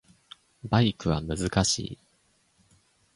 [0.63, 1.99] バイクは難しい